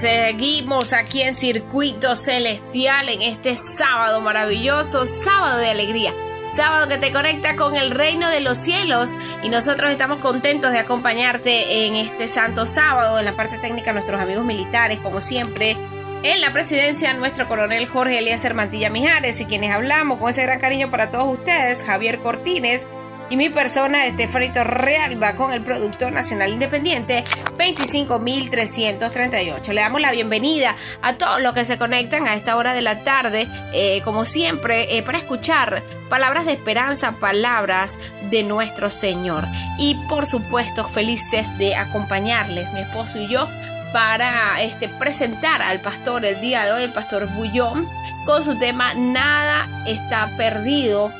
[0.00, 6.14] seguimos aquí en Circuito Celestial en este sábado maravilloso, sábado de alegría.
[6.56, 9.10] Sábado que te conecta con el reino de los cielos
[9.42, 13.18] y nosotros estamos contentos de acompañarte en este santo sábado.
[13.18, 15.76] En la parte técnica nuestros amigos militares, como siempre,
[16.22, 20.60] en la presidencia, nuestro coronel Jorge Elías Mantilla Mijares y quienes hablamos con ese gran
[20.60, 22.86] cariño para todos ustedes, Javier Cortines
[23.30, 27.22] y mi persona, Estefanito Realba, con el productor nacional independiente
[27.56, 29.72] 25.338.
[29.72, 33.04] Le damos la bienvenida a todos los que se conectan a esta hora de la
[33.04, 39.46] tarde, eh, como siempre, eh, para escuchar palabras de esperanza, palabras de nuestro Señor.
[39.78, 43.48] Y por supuesto, felices de acompañarles, mi esposo y yo,
[43.92, 47.88] para este, presentar al pastor el día de hoy, el pastor Bullón,
[48.26, 51.12] con su tema Nada está perdido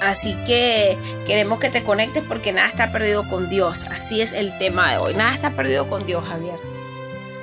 [0.00, 3.84] Así que queremos que te conectes porque nada está perdido con Dios.
[3.90, 5.14] Así es el tema de hoy.
[5.14, 6.58] Nada está perdido con Dios, Javier.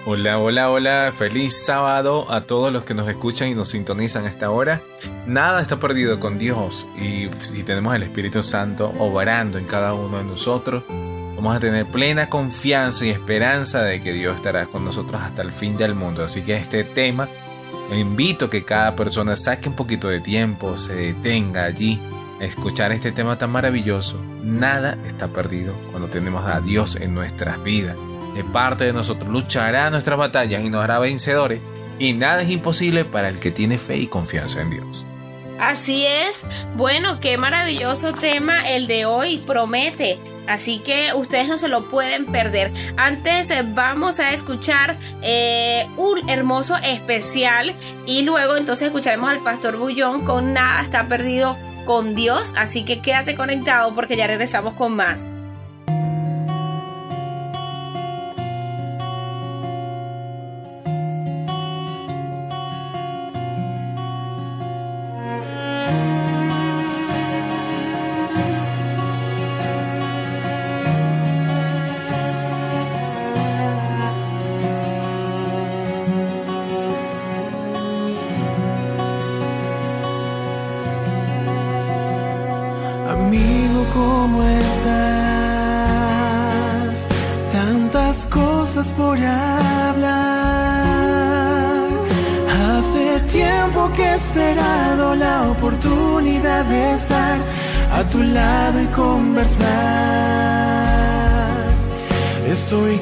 [0.03, 1.13] Hola, hola, hola.
[1.15, 4.81] Feliz sábado a todos los que nos escuchan y nos sintonizan a esta hora.
[5.27, 6.87] Nada está perdido con Dios.
[6.99, 10.83] Y si tenemos el Espíritu Santo obrando en cada uno de nosotros,
[11.35, 15.53] vamos a tener plena confianza y esperanza de que Dios estará con nosotros hasta el
[15.53, 16.23] fin del mundo.
[16.23, 17.27] Así que este tema,
[17.95, 21.99] invito que cada persona saque un poquito de tiempo, se detenga allí
[22.41, 24.19] escuchar este tema tan maravilloso.
[24.43, 27.95] Nada está perdido cuando tenemos a Dios en nuestras vidas.
[28.35, 31.61] De parte de nosotros luchará nuestras batallas y nos hará vencedores.
[31.99, 35.05] Y nada es imposible para el que tiene fe y confianza en Dios.
[35.59, 36.43] Así es.
[36.75, 40.17] Bueno, qué maravilloso tema el de hoy promete.
[40.47, 42.71] Así que ustedes no se lo pueden perder.
[42.97, 47.75] Antes eh, vamos a escuchar eh, un hermoso especial
[48.07, 51.55] y luego entonces escucharemos al pastor Bullón con Nada está perdido
[51.85, 55.35] con Dios, así que quédate conectado porque ya regresamos con más.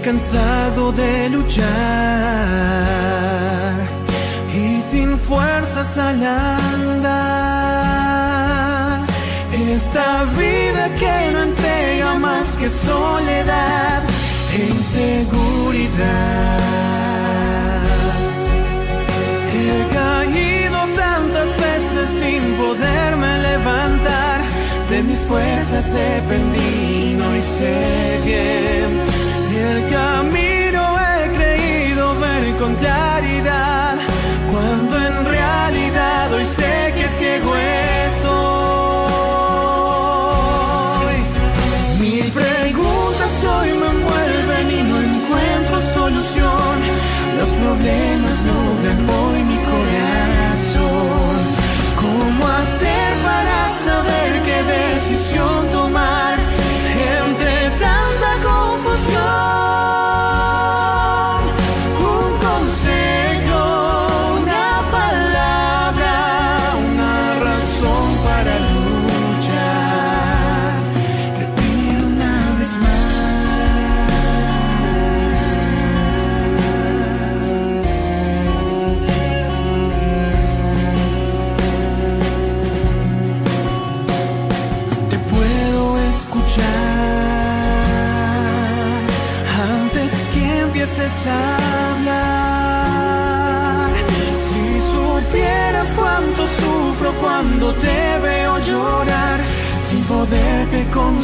[0.10, 1.68] Cansado de luchar
[4.52, 7.20] y sin fuerzas al andar.
[9.54, 14.02] Esta vida que no entrega más que soledad
[14.56, 16.60] e inseguridad.
[19.60, 24.40] He caído tantas veces sin poderme levantar.
[24.90, 27.72] De mis fuerzas dependí, no hice
[28.26, 29.09] bien.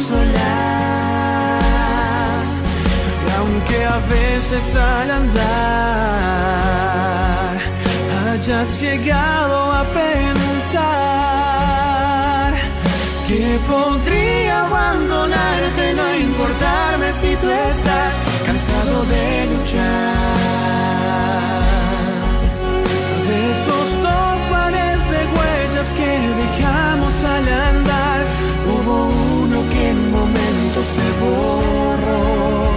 [0.06, 1.60] Consolar.
[3.26, 5.46] Y aunque a veces al andar
[8.32, 10.84] hayas llegado a pensar
[13.26, 18.14] que podría abandonarte, no importarme si tú estás
[18.46, 19.45] cansado de
[30.86, 32.75] se borró.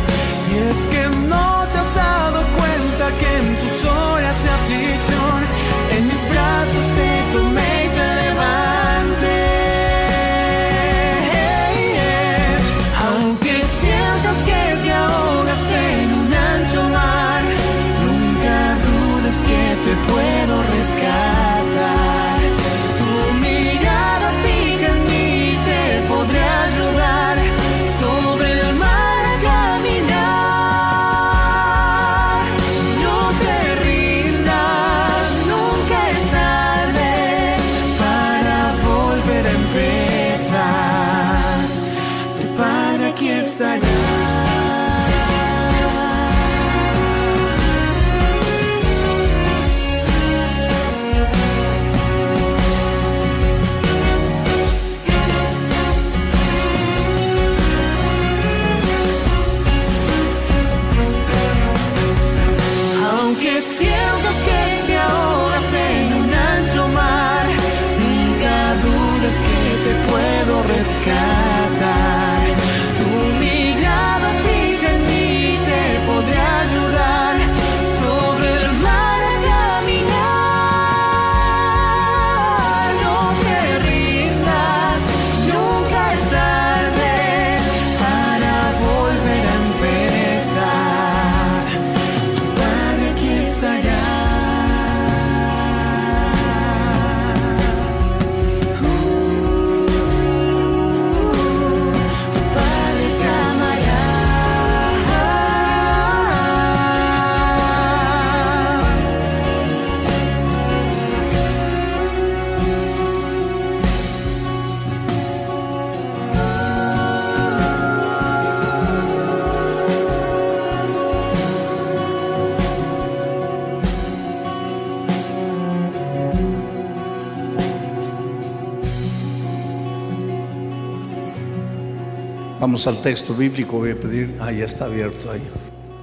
[132.70, 135.42] Vamos al texto bíblico, voy a pedir, ah, ya está abierto ahí.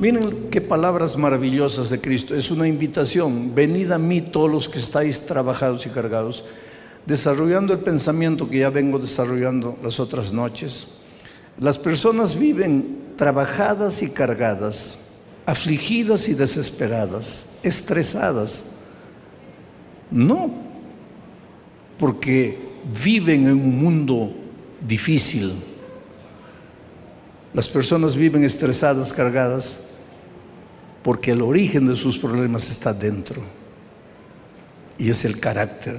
[0.00, 2.34] Miren qué palabras maravillosas de Cristo.
[2.34, 3.54] Es una invitación.
[3.54, 6.42] Venid a mí todos los que estáis trabajados y cargados,
[7.06, 11.02] desarrollando el pensamiento que ya vengo desarrollando las otras noches.
[11.60, 14.98] Las personas viven trabajadas y cargadas,
[15.46, 18.64] afligidas y desesperadas, estresadas.
[20.10, 20.50] No,
[21.96, 22.58] porque
[23.04, 24.34] viven en un mundo
[24.84, 25.75] difícil.
[27.56, 29.84] Las personas viven estresadas, cargadas,
[31.02, 33.40] porque el origen de sus problemas está dentro.
[34.98, 35.98] Y es el carácter.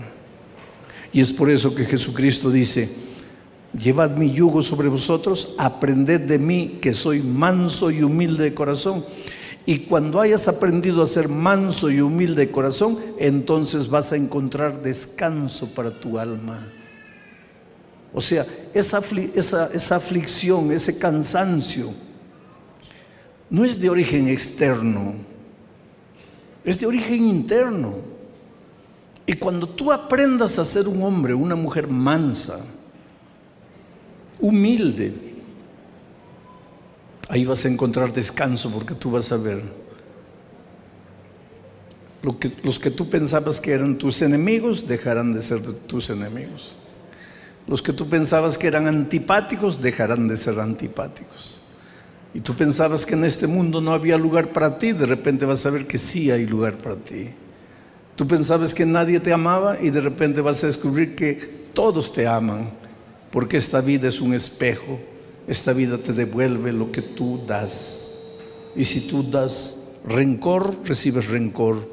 [1.12, 2.88] Y es por eso que Jesucristo dice,
[3.74, 9.04] llevad mi yugo sobre vosotros, aprended de mí que soy manso y humilde de corazón.
[9.66, 14.84] Y cuando hayas aprendido a ser manso y humilde de corazón, entonces vas a encontrar
[14.84, 16.72] descanso para tu alma.
[18.14, 19.00] O sea, esa,
[19.34, 21.92] esa, aflicción, ese cansancio,
[23.50, 25.16] no es de origen externo,
[26.64, 27.96] es de origen interno.
[29.26, 32.66] Y cuando tú aprendas a ser un hombre, una mujer mansa,
[34.40, 35.14] humilde,
[37.28, 39.62] ahí vas a encontrar descanso porque tú vas a ver
[42.22, 46.76] lo que, los que tú pensabas que eran tus enemigos dejarán de ser tus enemigos.
[47.68, 51.62] Los que tú pensabas que eran antipáticos dejarán de ser antipáticos.
[52.34, 55.66] Y tú pensabas que en este mundo no había lugar para ti, de repente vas
[55.66, 57.30] a ver que sí hay lugar para ti.
[58.16, 61.36] Tú pensabas que nadie te amaba y de repente vas a descubrir que
[61.74, 62.70] todos te aman,
[63.32, 65.00] porque esta vida es un espejo,
[65.48, 68.38] esta vida te devuelve lo que tú das.
[68.76, 71.90] Y si tú das rencor, recibes rencor.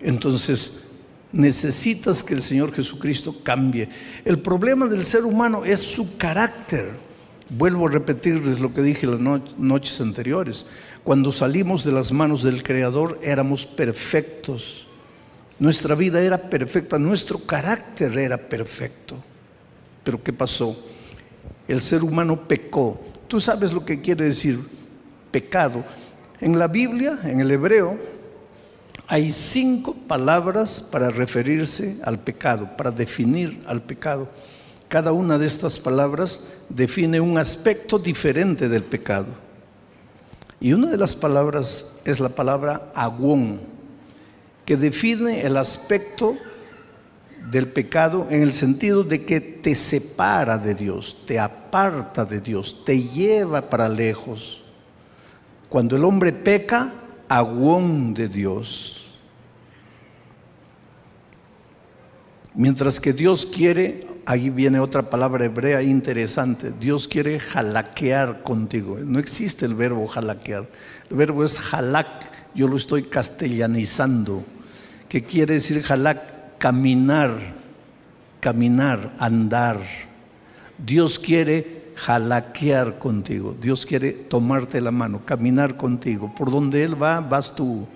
[0.00, 0.87] Entonces,
[1.32, 3.88] necesitas que el Señor Jesucristo cambie.
[4.24, 6.90] El problema del ser humano es su carácter.
[7.50, 9.20] Vuelvo a repetirles lo que dije las
[9.58, 10.66] noches anteriores.
[11.04, 14.86] Cuando salimos de las manos del Creador éramos perfectos.
[15.58, 19.16] Nuestra vida era perfecta, nuestro carácter era perfecto.
[20.04, 20.78] Pero ¿qué pasó?
[21.66, 23.00] El ser humano pecó.
[23.26, 24.58] Tú sabes lo que quiere decir
[25.30, 25.84] pecado.
[26.40, 27.98] En la Biblia, en el hebreo,
[29.10, 34.28] hay cinco palabras para referirse al pecado, para definir al pecado.
[34.86, 39.28] Cada una de estas palabras define un aspecto diferente del pecado.
[40.60, 43.60] Y una de las palabras es la palabra agón,
[44.66, 46.36] que define el aspecto
[47.50, 52.84] del pecado en el sentido de que te separa de Dios, te aparta de Dios,
[52.84, 54.60] te lleva para lejos.
[55.70, 56.92] Cuando el hombre peca,
[57.28, 59.04] agón de Dios.
[62.54, 68.98] Mientras que Dios quiere, ahí viene otra palabra hebrea interesante, Dios quiere jalaquear contigo.
[68.98, 70.68] No existe el verbo jalaquear,
[71.08, 72.08] el verbo es jalak,
[72.54, 74.44] yo lo estoy castellanizando,
[75.08, 77.38] que quiere decir jalak, caminar,
[78.40, 79.78] caminar, andar.
[80.78, 86.32] Dios quiere jalaquear contigo, Dios quiere tomarte la mano, caminar contigo.
[86.34, 87.86] Por donde Él va, vas tú.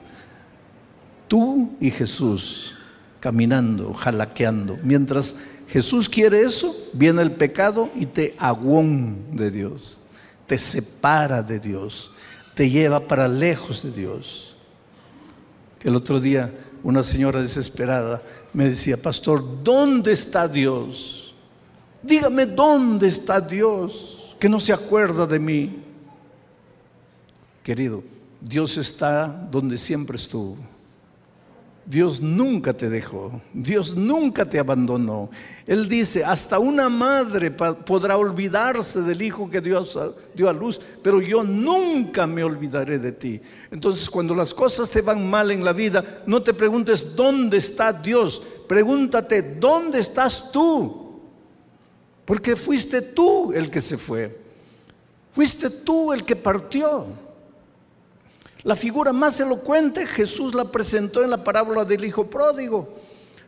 [1.28, 2.74] Tú y Jesús
[3.20, 4.78] caminando, jalaqueando.
[4.82, 5.36] Mientras
[5.68, 10.00] Jesús quiere eso, viene el pecado y te aguón de Dios,
[10.46, 12.10] te separa de Dios,
[12.54, 14.56] te lleva para lejos de Dios.
[15.80, 18.20] El otro día una señora desesperada
[18.52, 21.21] me decía, pastor, ¿dónde está Dios?
[22.02, 25.84] Dígame dónde está Dios, que no se acuerda de mí.
[27.62, 28.02] Querido,
[28.40, 30.56] Dios está donde siempre estuvo.
[31.84, 35.30] Dios nunca te dejó, Dios nunca te abandonó.
[35.66, 39.98] Él dice, hasta una madre podrá olvidarse del hijo que Dios
[40.32, 43.40] dio a luz, pero yo nunca me olvidaré de ti.
[43.72, 47.92] Entonces, cuando las cosas te van mal en la vida, no te preguntes dónde está
[47.92, 51.11] Dios, pregúntate dónde estás tú,
[52.32, 54.34] porque fuiste tú el que se fue,
[55.34, 57.04] fuiste tú el que partió.
[58.62, 62.88] La figura más elocuente Jesús la presentó en la parábola del Hijo Pródigo.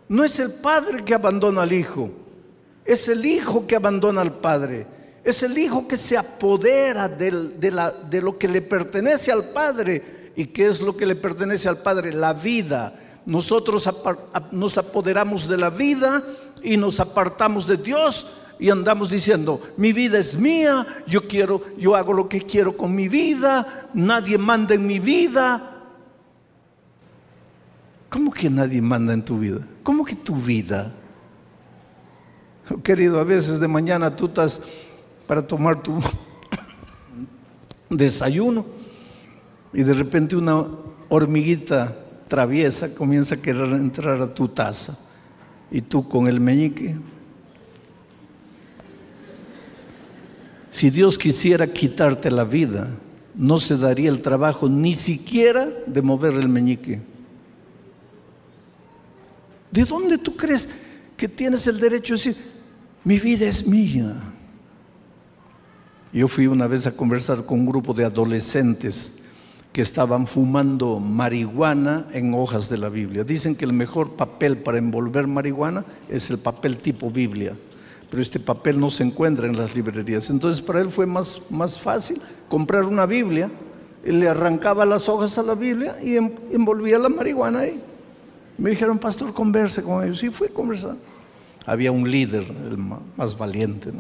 [0.07, 2.11] No es el padre que abandona al hijo,
[2.85, 4.87] es el hijo que abandona al padre.
[5.25, 10.33] Es el hijo que se apodera de, de lo que le pertenece al padre.
[10.37, 12.13] ¿Y qué es lo que le pertenece al padre?
[12.13, 12.95] La vida.
[13.25, 13.89] Nosotros
[14.51, 16.23] nos apoderamos de la vida
[16.63, 18.27] y nos apartamos de Dios
[18.59, 22.95] y andamos diciendo, mi vida es mía, yo quiero, yo hago lo que quiero con
[22.95, 25.71] mi vida, nadie manda en mi vida.
[28.09, 29.61] ¿Cómo que nadie manda en tu vida?
[29.83, 30.93] ¿Cómo que tu vida?
[32.83, 34.63] Querido, a veces de mañana tú estás
[35.27, 35.99] para tomar tu
[37.91, 38.65] desayuno
[39.73, 40.67] y de repente una
[41.09, 41.97] hormiguita
[42.29, 44.99] traviesa comienza a querer entrar a tu taza
[45.71, 46.97] y tú con el meñique
[50.75, 52.91] Si Dios quisiera quitarte la vida,
[53.37, 57.01] no se daría el trabajo ni siquiera de mover el meñique.
[59.71, 60.69] ¿De dónde tú crees
[61.17, 62.37] que tienes el derecho de decir,
[63.05, 64.17] mi vida es mía?
[66.13, 69.21] Yo fui una vez a conversar con un grupo de adolescentes
[69.73, 73.23] que estaban fumando marihuana en hojas de la Biblia.
[73.23, 77.57] Dicen que el mejor papel para envolver marihuana es el papel tipo Biblia,
[78.15, 80.31] pero este papel no se encuentra en las librerías.
[80.31, 83.51] Entonces para él fue más, más fácil comprar una Biblia,
[84.05, 87.83] le arrancaba las hojas a la Biblia y envolvía la marihuana ahí.
[88.57, 90.23] Me dijeron, pastor, converse con ellos.
[90.23, 90.95] Y fui a conversar.
[91.67, 93.91] Había un líder, el más valiente.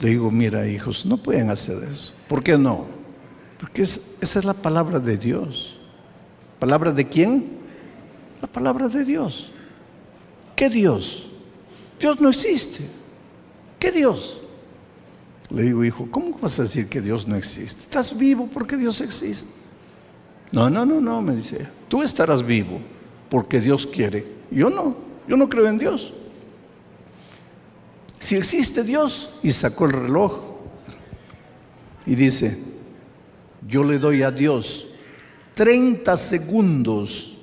[0.00, 2.14] Le digo, mira, hijos, no pueden hacer eso.
[2.26, 2.86] ¿Por qué no?
[3.60, 5.76] Porque esa es la palabra de Dios.
[6.58, 7.46] ¿Palabra de quién?
[8.42, 9.52] La palabra de Dios.
[10.56, 11.30] ¿Qué Dios?
[11.98, 12.84] Dios no existe.
[13.78, 14.42] ¿Qué Dios?
[15.50, 17.82] Le digo, hijo, ¿cómo vas a decir que Dios no existe?
[17.82, 19.50] Estás vivo porque Dios existe.
[20.52, 22.80] No, no, no, no, me dice, tú estarás vivo
[23.28, 24.26] porque Dios quiere.
[24.50, 24.96] Yo no,
[25.28, 26.12] yo no creo en Dios.
[28.18, 30.40] Si existe Dios, y sacó el reloj
[32.06, 32.60] y dice,
[33.68, 34.88] yo le doy a Dios
[35.54, 37.38] 30 segundos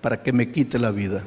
[0.00, 1.24] para que me quite la vida.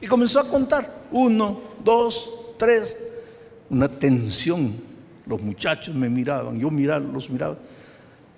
[0.00, 3.12] Y comenzó a contar, uno, dos, tres,
[3.70, 4.74] una tensión.
[5.26, 7.56] Los muchachos me miraban, yo miraba, los miraba.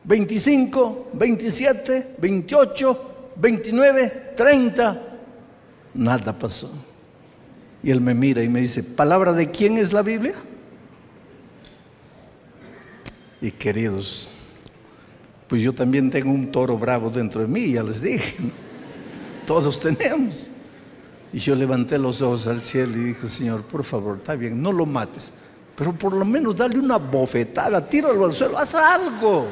[0.04, 5.02] 25, 27, 28, 29, 30.
[5.94, 6.70] Nada pasó.
[7.82, 10.34] Y él me mira y me dice, ¿palabra de quién es la Biblia?
[13.40, 14.28] Y queridos,
[15.48, 18.36] pues yo también tengo un toro bravo dentro de mí, ya les dije.
[19.46, 20.49] Todos tenemos.
[21.32, 24.72] Y yo levanté los ojos al cielo y dije, Señor, por favor, está bien, no
[24.72, 25.32] lo mates,
[25.76, 29.46] pero por lo menos dale una bofetada, tíralo al suelo, haz algo.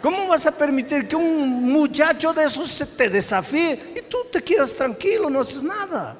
[0.00, 4.42] ¿Cómo vas a permitir que un muchacho de esos se te desafíe y tú te
[4.42, 6.16] quedas tranquilo, no haces nada?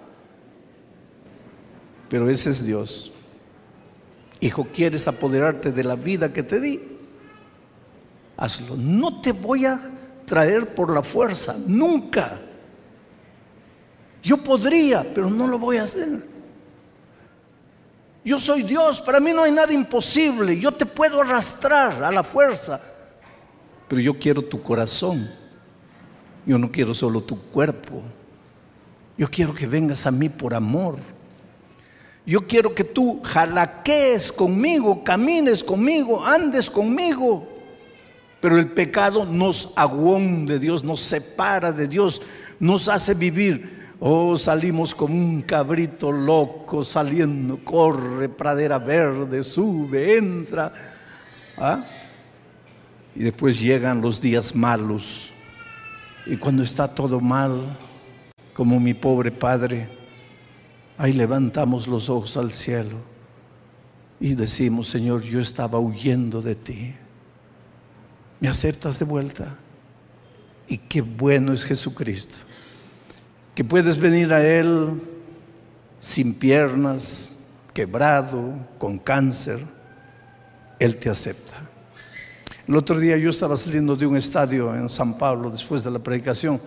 [2.09, 3.13] Pero ese es Dios.
[4.41, 6.81] Hijo, ¿quieres apoderarte de la vida que te di?
[8.37, 8.77] Hazlo.
[8.77, 9.81] No te voy a
[10.27, 12.41] traer por la fuerza, nunca.
[14.23, 16.33] Yo podría, pero no lo voy a hacer.
[18.25, 20.59] Yo soy Dios, para mí no hay nada imposible.
[20.59, 22.81] Yo te puedo arrastrar a la fuerza,
[23.89, 25.29] pero yo quiero tu corazón.
[26.47, 28.03] Yo no quiero solo tu cuerpo.
[29.19, 30.99] Yo quiero que vengas a mí por amor.
[32.25, 37.49] Yo quiero que tú jalaquees conmigo, camines conmigo, andes conmigo.
[38.41, 42.23] Pero el pecado nos aguonde de Dios, nos separa de Dios,
[42.59, 43.82] nos hace vivir.
[44.05, 50.73] Oh, salimos como un cabrito loco saliendo, corre, pradera verde, sube, entra.
[51.57, 51.85] ¿Ah?
[53.15, 55.31] Y después llegan los días malos.
[56.27, 57.79] Y cuando está todo mal,
[58.53, 59.89] como mi pobre padre,
[61.03, 62.97] Ahí levantamos los ojos al cielo
[64.21, 66.95] y decimos, Señor, yo estaba huyendo de ti.
[68.39, 69.57] ¿Me aceptas de vuelta?
[70.69, 72.47] Y qué bueno es Jesucristo.
[73.55, 75.01] Que puedes venir a Él
[76.01, 79.61] sin piernas, quebrado, con cáncer.
[80.79, 81.57] Él te acepta.
[82.67, 85.99] El otro día yo estaba saliendo de un estadio en San Pablo después de la
[85.99, 86.61] predicación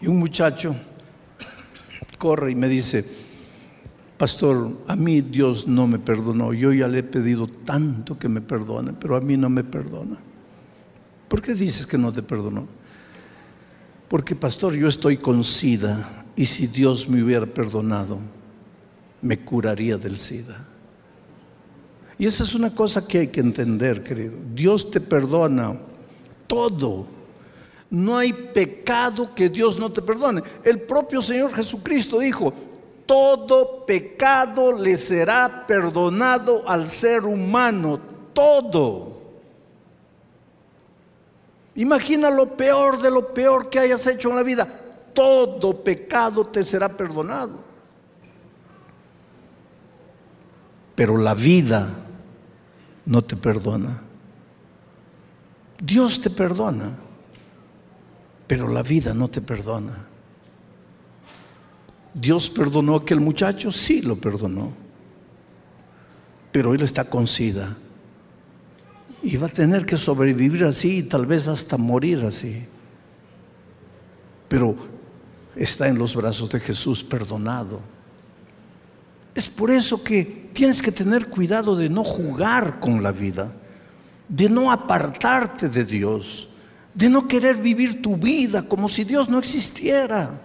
[0.00, 0.74] y un muchacho
[2.18, 3.04] corre y me dice,
[4.16, 8.40] pastor, a mí Dios no me perdonó, yo ya le he pedido tanto que me
[8.40, 10.18] perdone, pero a mí no me perdona.
[11.28, 12.66] ¿Por qué dices que no te perdonó?
[14.08, 18.18] Porque, pastor, yo estoy con SIDA y si Dios me hubiera perdonado,
[19.22, 20.64] me curaría del SIDA.
[22.18, 24.34] Y esa es una cosa que hay que entender, querido.
[24.54, 25.76] Dios te perdona
[26.46, 27.14] todo
[27.94, 30.42] no hay pecado que Dios no te perdone.
[30.64, 32.52] El propio Señor Jesucristo dijo,
[33.06, 38.00] todo pecado le será perdonado al ser humano,
[38.32, 39.13] todo.
[41.76, 44.66] Imagina lo peor de lo peor que hayas hecho en la vida.
[45.12, 47.58] Todo pecado te será perdonado.
[50.94, 51.88] Pero la vida
[53.06, 54.00] no te perdona.
[55.80, 56.96] Dios te perdona
[58.46, 60.06] pero la vida no te perdona.
[62.12, 63.72] ¿Dios perdonó a aquel muchacho?
[63.72, 64.72] Sí, lo perdonó.
[66.52, 67.76] Pero él está con SIDA.
[69.24, 72.62] Y va a tener que sobrevivir así y tal vez hasta morir así.
[74.48, 74.76] Pero
[75.56, 77.80] está en los brazos de Jesús perdonado.
[79.34, 83.52] Es por eso que tienes que tener cuidado de no jugar con la vida,
[84.28, 86.48] de no apartarte de Dios,
[86.92, 90.38] de no querer vivir tu vida como si Dios no existiera.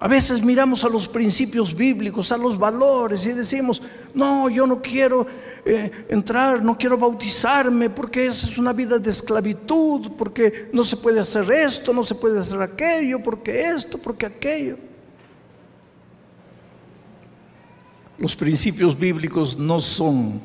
[0.00, 3.80] A veces miramos a los principios bíblicos, a los valores y decimos,
[4.12, 5.26] no, yo no quiero
[5.64, 10.96] eh, entrar, no quiero bautizarme porque esa es una vida de esclavitud, porque no se
[10.96, 14.76] puede hacer esto, no se puede hacer aquello, porque esto, porque aquello.
[18.18, 20.40] Los principios bíblicos no son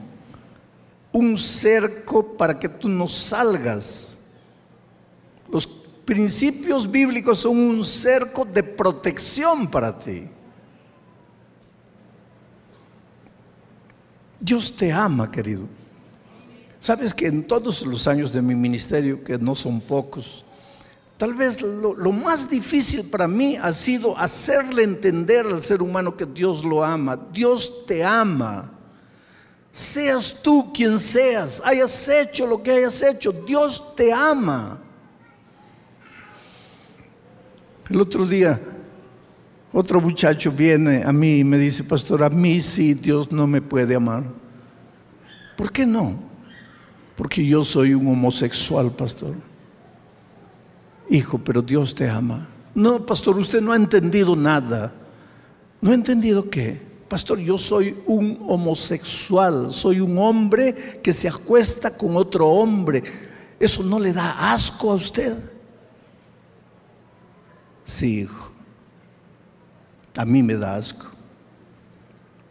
[1.11, 4.17] un cerco para que tú no salgas.
[5.51, 5.78] Los
[6.09, 10.27] principios bíblicos son un cerco de protección para ti.
[14.39, 15.67] Dios te ama, querido.
[16.79, 20.43] Sabes que en todos los años de mi ministerio, que no son pocos,
[21.17, 26.25] Tal vez lo, más difícil para mí ha sido hacerle entender al ser humano que
[26.25, 27.19] Dios lo ama.
[27.33, 28.71] Dios te ama.
[29.69, 34.79] Seas tú quien seas, hayas hecho lo que hayas hecho, Dios te ama.
[37.89, 38.61] El otro día,
[39.73, 43.61] otro muchacho viene a mí y me dice, pastor, a mí sí Dios no me
[43.61, 44.23] puede amar.
[45.57, 46.15] ¿Por qué no?
[47.15, 49.33] Porque yo soy un homosexual, pastor.
[51.09, 52.47] Hijo, pero Dios te ama.
[52.75, 54.93] No, pastor, usted no ha entendido nada.
[55.81, 56.79] ¿No ha entendido qué?
[57.09, 63.03] Pastor, yo soy un homosexual, soy un hombre que se acuesta con otro hombre.
[63.59, 65.35] ¿Eso no le da asco a usted?
[67.89, 68.51] Sí, hijo.
[70.15, 71.07] A mí me da asco.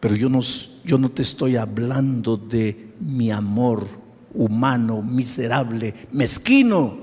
[0.01, 0.40] Pero yo no,
[0.85, 3.87] yo no te estoy hablando de mi amor
[4.35, 6.98] humano, miserable, mezquino.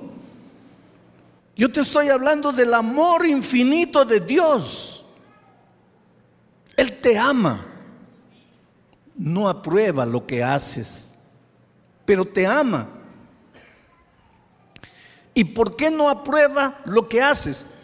[1.55, 5.05] Yo te estoy hablando del amor infinito de Dios.
[6.75, 7.65] Él te ama.
[9.15, 11.15] No aprueba lo que haces,
[12.03, 12.89] pero te ama.
[15.33, 17.74] ¿Y por qué no aprueba lo que haces?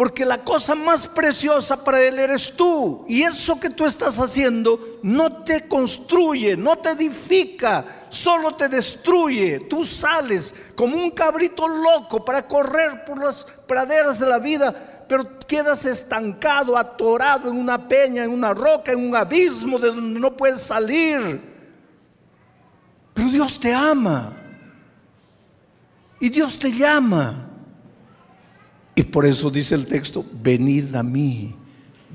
[0.00, 3.04] Porque la cosa más preciosa para Él eres tú.
[3.06, 9.60] Y eso que tú estás haciendo no te construye, no te edifica, solo te destruye.
[9.68, 15.38] Tú sales como un cabrito loco para correr por las praderas de la vida, pero
[15.40, 20.34] quedas estancado, atorado en una peña, en una roca, en un abismo de donde no
[20.34, 21.42] puedes salir.
[23.12, 24.32] Pero Dios te ama.
[26.18, 27.49] Y Dios te llama.
[29.00, 31.54] Y por eso dice el texto, venid a mí,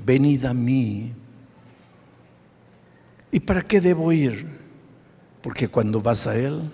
[0.04, 1.12] venid a mí.
[3.32, 4.46] ¿Y para qué debo ir?
[5.42, 6.70] Porque cuando vas a Él,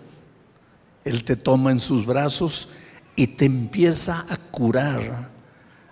[1.06, 2.72] Él te toma en sus brazos
[3.16, 5.30] y te empieza a curar.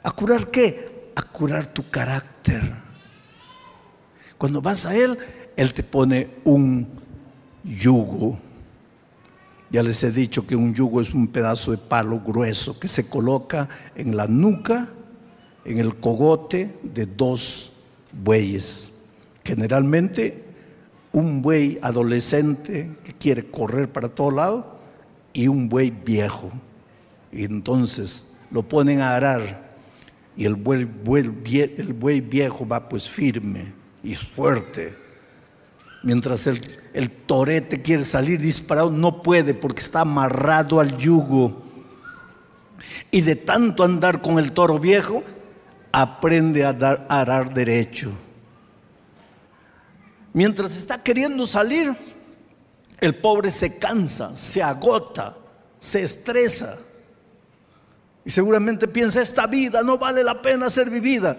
[0.03, 1.13] ¿A curar qué?
[1.17, 2.75] A curar tu carácter.
[4.37, 5.17] Cuando vas a Él,
[5.57, 6.87] Él te pone un
[7.65, 8.39] yugo
[9.71, 13.09] ya les he dicho que un yugo es un pedazo de palo grueso que se
[13.09, 14.89] coloca en la nuca,
[15.65, 17.73] en el cogote de dos
[18.13, 18.93] bueyes.
[19.45, 20.45] Generalmente
[21.13, 24.79] un buey adolescente que quiere correr para todo lado
[25.33, 26.51] y un buey viejo.
[27.33, 29.71] Y entonces lo ponen a arar
[30.37, 30.89] y el buey,
[31.55, 35.00] el buey viejo va pues firme y fuerte
[36.03, 41.63] Mientras el, torete quiere salir disparado, no puede porque está amarrado al yugo.
[43.11, 45.23] Y de tanto andar con el toro viejo,
[45.93, 48.11] aprende a, dar, a arar derecho.
[50.33, 51.95] Mientras está queriendo salir,
[52.99, 55.37] el pobre se cansa, se agota,
[55.79, 56.79] se estresa.
[58.25, 61.37] Y seguramente piensa, esta vida no vale la pena ser vivida.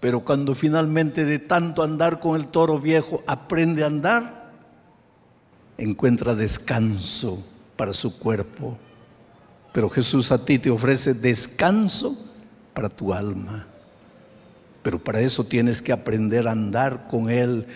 [0.00, 4.52] Pero cuando finalmente de tanto andar con el toro viejo aprende a andar,
[5.76, 7.44] encuentra descanso
[7.76, 8.76] para su cuerpo.
[9.72, 12.16] Pero Jesús a ti te ofrece descanso
[12.74, 13.66] para tu alma.
[14.82, 17.66] Pero para eso tienes que aprender a andar con Él.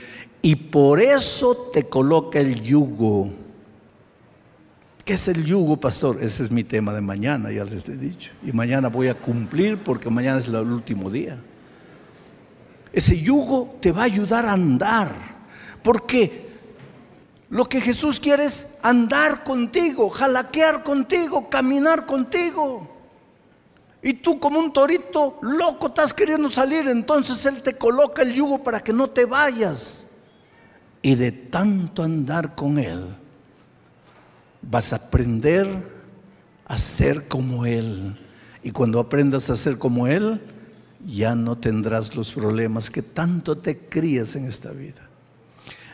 [0.40, 3.30] Y por eso te coloca el yugo.
[5.04, 6.18] ¿Qué es el yugo, pastor?
[6.22, 8.30] Ese es mi tema de mañana, ya les he dicho.
[8.44, 11.38] Y mañana voy a cumplir porque mañana es el último día.
[12.92, 15.11] Ese yugo te va a ayudar a andar.
[15.83, 16.50] Porque
[17.48, 22.88] lo que Jesús quiere es andar contigo, jalaquear contigo, caminar contigo.
[24.02, 28.62] Y tú como un torito loco estás queriendo salir, entonces Él te coloca el yugo
[28.62, 30.07] para que no te vayas.
[31.02, 33.16] Y de tanto andar con Él,
[34.61, 35.68] vas a aprender
[36.64, 38.18] a ser como Él.
[38.62, 40.40] Y cuando aprendas a ser como Él,
[41.06, 45.08] ya no tendrás los problemas que tanto te crías en esta vida.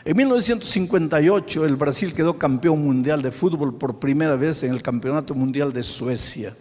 [0.05, 5.35] En 1958 el Brasil quedó campeón mundial de fútbol por primera vez en el Campeonato
[5.35, 6.55] Mundial de Suecia.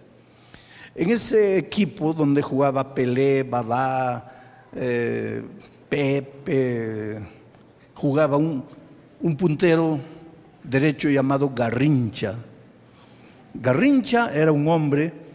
[0.94, 5.42] En ese equipo donde jugaba Pelé, Babá, eh,
[5.88, 7.20] Pepe,
[7.94, 8.64] jugaba un,
[9.20, 10.00] un puntero
[10.64, 12.34] derecho llamado Garrincha.
[13.54, 15.27] Garrincha era un hombre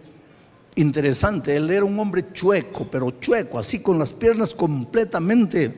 [0.75, 5.73] interesante, él era un hombre chueco, pero chueco, así con las piernas completamente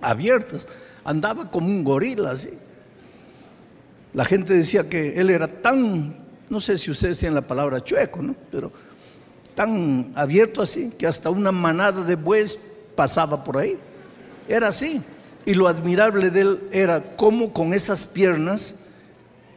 [0.00, 0.68] abiertas
[1.04, 2.50] andaba como un gorila, así.
[4.12, 6.16] La gente decía que él era tan,
[6.48, 8.34] no sé si ustedes tienen la palabra chueco, ¿no?
[8.50, 8.72] Pero
[9.54, 12.58] tan abierto así que hasta una manada de bueyes
[12.94, 13.76] pasaba por ahí.
[14.48, 15.00] Era así.
[15.44, 18.80] Y lo admirable de él era cómo con esas piernas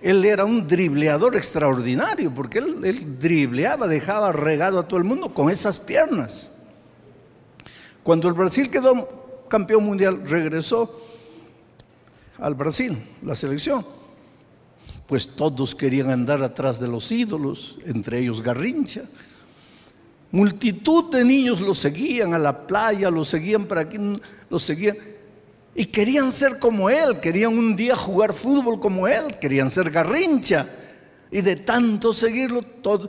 [0.01, 5.49] él era un dribleador extraordinario, porque él, dribleaba, dejaba regado a todo el mundo con
[5.49, 6.49] esas piernas.
[8.03, 11.01] Cuando el Brasil quedó campeón mundial, regresó
[12.38, 13.85] al Brasil, la selección.
[15.05, 19.03] Pues todos querían andar atrás de los ídolos, entre ellos Garrincha.
[20.31, 23.97] Multitud de niños lo seguían a la playa, lo seguían para aquí,
[24.49, 24.95] lo seguían.
[25.79, 30.67] Y querían ser como él, querían un día jugar fútbol como él, querían ser Garrincha.
[31.31, 33.07] Y de tanto seguirlo, todo,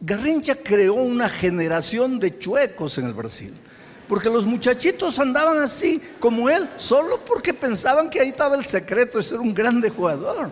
[0.00, 3.54] Garrincha creó una generación de chuecos en el Brasil.
[4.08, 9.18] Porque los muchachitos andaban así como él, solo porque pensaban que ahí estaba el secreto
[9.18, 10.50] de ser un grande jugador.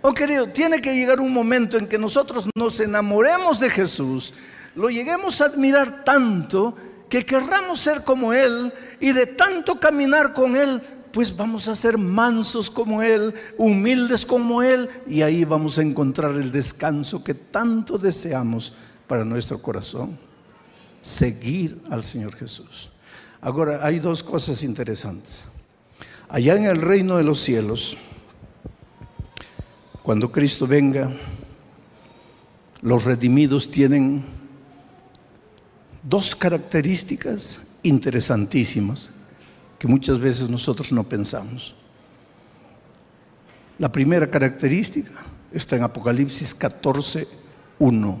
[0.00, 4.32] Oh querido, tiene que llegar un momento en que nosotros nos enamoremos de Jesús,
[4.74, 6.74] lo lleguemos a admirar tanto
[7.14, 11.96] que querramos ser como Él y de tanto caminar con Él, pues vamos a ser
[11.96, 17.98] mansos como Él, humildes como Él y ahí vamos a encontrar el descanso que tanto
[17.98, 18.72] deseamos
[19.06, 20.18] para nuestro corazón
[21.02, 22.90] seguir al Señor Jesús.
[23.40, 25.44] Ahora, hay dos cosas interesantes.
[26.28, 27.96] Allá en el reino de los cielos,
[30.02, 31.14] cuando Cristo venga,
[32.82, 34.33] los redimidos tienen
[36.04, 39.10] dos características interesantísimas
[39.78, 41.74] que muchas veces nosotros no pensamos.
[43.78, 47.26] La primera característica está en Apocalipsis 14,
[47.78, 48.20] 1.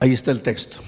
[0.00, 0.78] Ahí está el texto.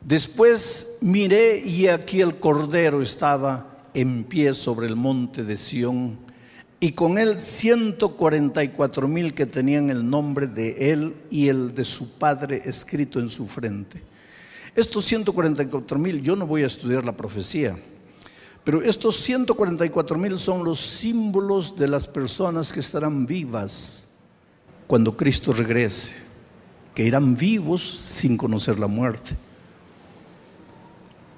[0.00, 6.31] Después miré y aquí el Cordero estaba en pie sobre el monte de Sión
[6.82, 12.18] y con él 144 mil que tenían el nombre de él y el de su
[12.18, 14.02] padre escrito en su frente.
[14.74, 17.78] Estos 144 mil, yo no voy a estudiar la profecía,
[18.64, 24.08] pero estos 144 mil son los símbolos de las personas que estarán vivas
[24.88, 26.16] cuando Cristo regrese
[26.96, 29.36] que irán vivos sin conocer la muerte.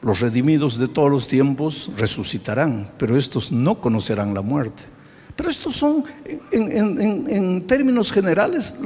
[0.00, 4.93] Los redimidos de todos los tiempos resucitarán, pero estos no conocerán la muerte.
[5.37, 6.05] Pero estos son,
[6.51, 8.77] en, términos generales,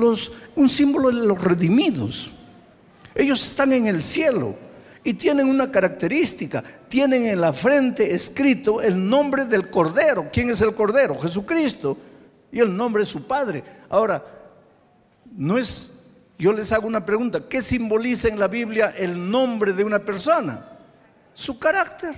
[0.56, 2.30] un símbolo de los redimidos.
[3.14, 4.54] Ellos están en el cielo
[5.04, 6.64] y tienen una característica.
[6.88, 10.28] Tienen en la frente escrito el nombre del Cordero.
[10.32, 11.20] ¿Quién es el Cordero?
[11.20, 11.98] Jesucristo.
[12.50, 13.62] Y el nombre de su Padre.
[13.90, 14.24] Ahora,
[15.36, 15.98] no es
[16.38, 17.48] yo les hago una pregunta.
[17.48, 20.64] ¿Qué simboliza en la Biblia el nombre de una persona?
[21.34, 22.14] Su carácter.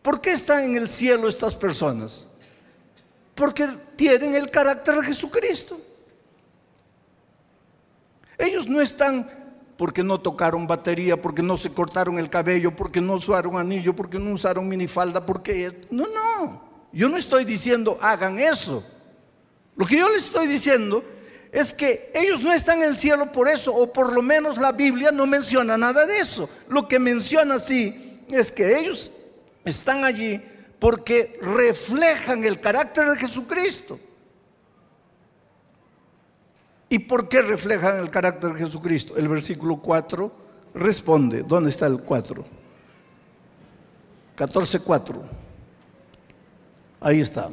[0.00, 2.28] ¿Por qué están en el cielo estas personas?
[3.36, 5.78] Porque tienen el carácter de Jesucristo.
[8.38, 9.30] Ellos no están
[9.76, 14.18] porque no tocaron batería, porque no se cortaron el cabello, porque no usaron anillo, porque
[14.18, 15.86] no usaron minifalda, porque...
[15.90, 16.62] No, no.
[16.92, 18.82] Yo no estoy diciendo hagan eso.
[19.76, 21.04] Lo que yo les estoy diciendo
[21.52, 24.72] es que ellos no están en el cielo por eso, o por lo menos la
[24.72, 26.48] Biblia no menciona nada de eso.
[26.70, 29.12] Lo que menciona sí es que ellos
[29.66, 30.40] están allí
[30.78, 33.98] porque reflejan el carácter de Jesucristo.
[36.88, 39.16] ¿Y por qué reflejan el carácter de Jesucristo?
[39.16, 40.32] El versículo 4
[40.74, 41.42] responde.
[41.42, 42.44] ¿Dónde está el 4?
[44.36, 45.22] 14.4.
[47.00, 47.50] Ahí está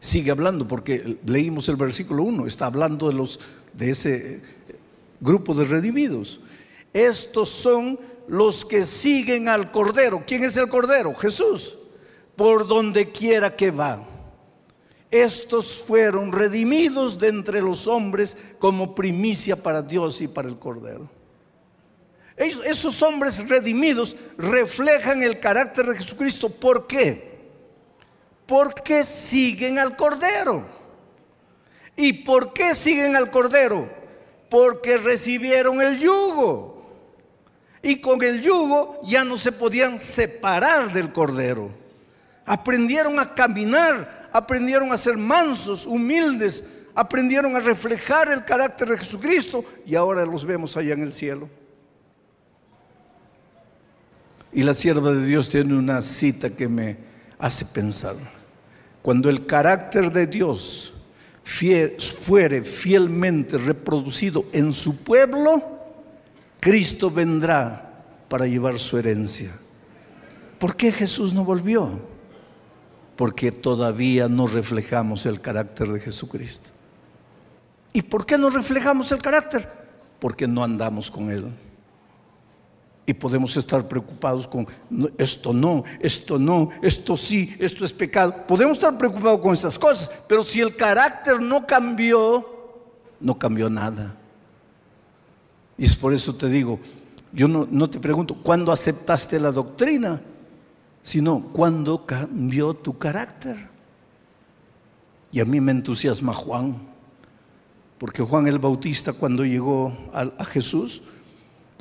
[0.00, 3.38] sigue hablando, porque leímos el versículo 1, está hablando de, los,
[3.74, 4.42] de ese
[5.20, 6.40] grupo de redimidos.
[6.92, 10.24] Estos son los que siguen al Cordero.
[10.26, 11.14] ¿Quién es el Cordero?
[11.14, 11.74] Jesús.
[12.40, 14.02] Por donde quiera que va.
[15.10, 21.06] Estos fueron redimidos de entre los hombres como primicia para Dios y para el Cordero.
[22.38, 26.48] esos hombres redimidos reflejan el carácter de Jesucristo.
[26.48, 27.40] ¿Por qué?
[28.46, 30.64] Porque siguen al Cordero.
[31.94, 33.86] ¿Y por qué siguen al Cordero?
[34.48, 36.86] Porque recibieron el yugo.
[37.82, 41.79] Y con el yugo ya no se podían separar del cordero.
[42.46, 49.64] Aprendieron a caminar, aprendieron a ser mansos, humildes, aprendieron a reflejar el carácter de Jesucristo
[49.86, 51.48] y ahora los vemos allá en el cielo.
[54.52, 56.96] Y la sierva de Dios tiene una cita que me
[57.38, 58.16] hace pensar.
[59.02, 60.92] Cuando el carácter de Dios
[61.42, 65.62] fuere fielmente reproducido en su pueblo,
[66.58, 69.50] Cristo vendrá para llevar su herencia.
[70.58, 72.09] ¿Por qué Jesús no volvió?
[73.20, 76.70] Porque todavía no reflejamos el carácter de Jesucristo.
[77.92, 79.68] ¿Y por qué no reflejamos el carácter?
[80.18, 81.44] Porque no andamos con Él.
[83.04, 84.66] Y podemos estar preocupados con
[85.18, 88.46] esto no, esto no, esto sí, esto es pecado.
[88.48, 92.42] Podemos estar preocupados con esas cosas, pero si el carácter no cambió,
[93.20, 94.16] no cambió nada.
[95.76, 96.80] Y es por eso te digo,
[97.34, 100.22] yo no, no te pregunto, ¿cuándo aceptaste la doctrina?
[101.02, 103.68] Sino, ¿cuándo cambió tu carácter?
[105.32, 106.76] Y a mí me entusiasma Juan,
[107.98, 111.02] porque Juan el Bautista cuando llegó a, a Jesús,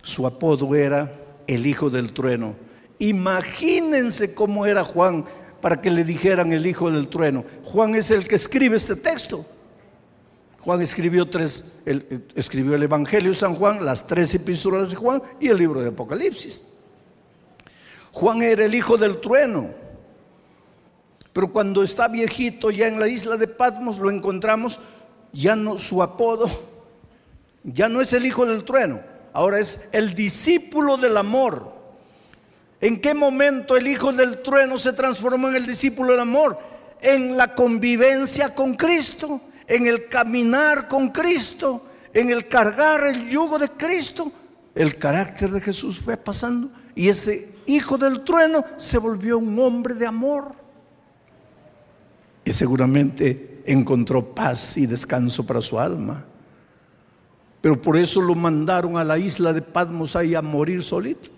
[0.03, 1.13] su apodo era
[1.47, 2.55] el hijo del trueno.
[2.99, 5.25] Imagínense cómo era Juan
[5.61, 7.43] para que le dijeran el hijo del trueno.
[7.63, 9.45] Juan es el que escribe este texto.
[10.61, 15.21] Juan escribió tres, el, escribió el Evangelio de San Juan, las tres epístolas de Juan
[15.39, 16.65] y el libro de Apocalipsis.
[18.11, 19.69] Juan era el hijo del trueno.
[21.33, 24.79] Pero cuando está viejito ya en la isla de Patmos lo encontramos,
[25.31, 26.49] ya no su apodo,
[27.63, 28.99] ya no es el hijo del trueno,
[29.33, 31.77] ahora es el discípulo del amor.
[32.81, 36.57] ¿En qué momento el hijo del trueno se transformó en el discípulo del amor?
[37.01, 43.59] En la convivencia con Cristo, en el caminar con Cristo, en el cargar el yugo
[43.59, 44.31] de Cristo.
[44.75, 49.93] El carácter de Jesús fue pasando y ese hijo del trueno se volvió un hombre
[49.93, 50.53] de amor.
[52.43, 56.25] Y seguramente encontró paz y descanso para su alma.
[57.61, 61.29] Pero por eso lo mandaron a la isla de Patmos ahí a morir solito.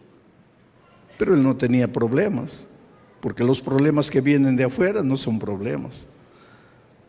[1.18, 2.66] Pero él no tenía problemas,
[3.20, 6.08] porque los problemas que vienen de afuera no son problemas.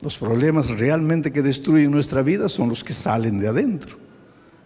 [0.00, 3.96] Los problemas realmente que destruyen nuestra vida son los que salen de adentro.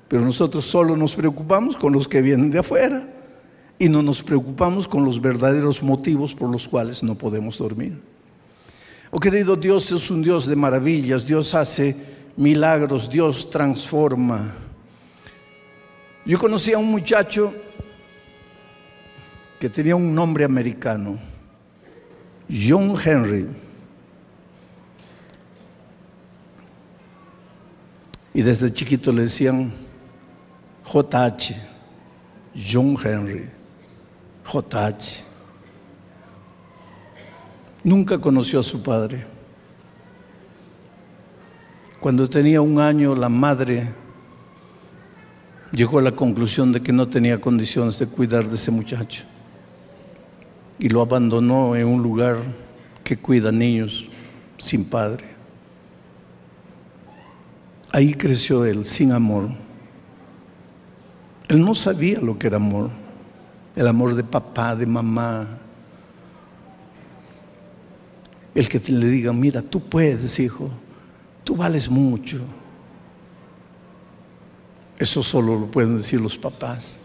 [0.09, 3.15] Pero nosotros solo nos preocupamos con los que vienen de afuera
[3.79, 8.01] y no nos preocupamos con los verdaderos motivos por los cuales no podemos dormir.
[9.11, 11.97] Oh querido, Dios es un Dios de maravillas, Dios hace
[12.37, 14.55] milagros, Dios transforma.
[16.25, 17.55] Yo conocí a un muchacho
[19.59, 21.19] que tenía un nombre americano,
[22.49, 23.47] John Henry.
[28.35, 29.73] Y desde chiquito le decían
[30.85, 31.55] JH,
[32.55, 33.56] John Henry,
[34.47, 35.25] JH.
[37.85, 39.27] Nunca conoció a su padre.
[42.01, 43.93] Cuando tenía un año, la madre
[45.73, 49.25] llegó a la conclusión de que no tenía condiciones de cuidar de ese muchacho
[50.79, 52.37] y lo abandonó en un lugar
[53.03, 54.07] que cuida niños
[54.59, 55.25] sin padre.
[57.92, 59.49] Ahí creció él sin amor.
[61.49, 62.90] Él no sabía lo que era amor,
[63.77, 65.46] el amor de papá, de mamá.
[68.54, 70.70] El que le diga, mira, tú puedes, hijo,
[71.44, 72.40] tú vales mucho.
[74.98, 76.98] Eso solo lo pueden decir los papás.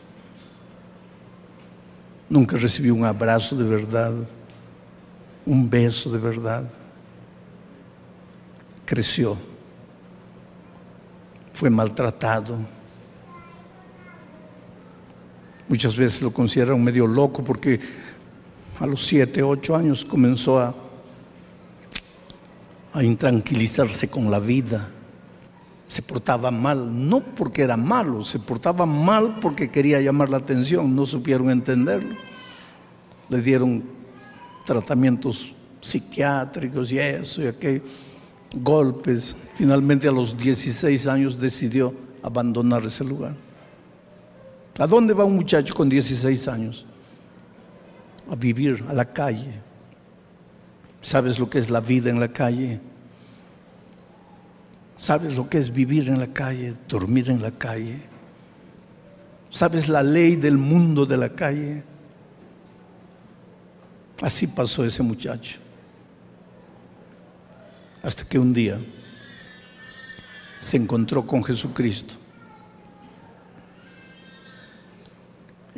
[2.30, 4.14] Nunca recibió un abrazo de verdad,
[5.46, 6.64] un beso de verdad.
[8.86, 9.38] Creció,
[11.52, 12.58] fue maltratado.
[15.72, 17.80] Muchas veces lo consideran medio loco porque
[18.80, 20.76] a los siete, ocho años comenzó a
[22.94, 24.90] a intranquilizarse con la vida.
[25.88, 30.96] Se portaba mal, no porque era malo, se portaba mal porque quería llamar la atención,
[30.96, 32.16] no supieron entenderlo.
[33.30, 33.84] Le dieron
[34.66, 37.82] tratamientos psiquiátricos y eso y aquello,
[38.56, 39.36] golpes.
[39.56, 41.94] Finalmente a los 16 años decidió
[42.24, 43.36] abandonar ese lugar.
[44.78, 46.86] ¿A dónde va un muchacho con 16 años?
[48.30, 49.62] A vivir a la calle,
[51.02, 52.80] ¿Sabes lo que es la vida en la calle?
[54.96, 58.00] ¿Sabes lo que es vivir en la calle, dormir en la calle?
[59.50, 61.84] ¿Sabes la ley del mundo de la calle?
[64.22, 65.58] Así pasó ese muchacho.
[68.04, 68.80] Hasta que un día
[70.60, 72.21] se encontró con Jesucristo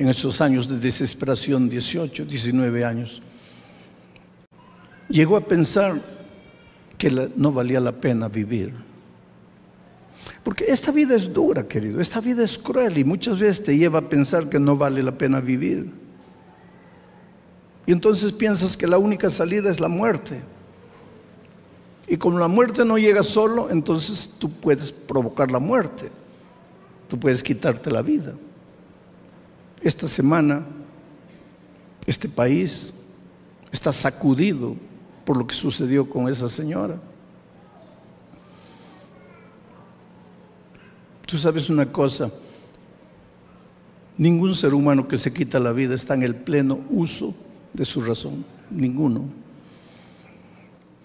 [0.03, 3.21] en esos años de desesperación, 18, 19 años,
[5.07, 5.95] llegó a pensar
[6.97, 8.73] que no valía la pena vivir.
[10.43, 13.99] Porque esta vida es dura, querido, esta vida es cruel y muchas veces te lleva
[13.99, 15.89] a pensar que no vale la pena vivir.
[17.85, 20.41] Y entonces piensas que la única salida es la muerte.
[22.09, 26.11] Y como la muerte no llega solo, entonces tú puedes provocar la muerte.
[27.07, 28.33] Tú puedes quitarte la vida.
[29.83, 30.65] Esta semana,
[32.05, 32.93] este país
[33.69, 34.77] está sacudido
[35.25, 36.97] por lo que sucedió con esa señora.
[41.25, 42.31] Tú sabes una cosa,
[44.17, 47.35] ningún ser humano que se quita la vida está en el pleno uso
[47.73, 49.25] de su razón, ninguno.